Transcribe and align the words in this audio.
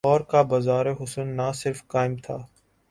لاہور 0.05 0.21
کا 0.21 0.41
بازار 0.51 0.85
حسن 0.99 1.27
نہ 1.37 1.47
صرف 1.55 1.79
قائم 1.87 2.15
تھا۔ 2.15 2.37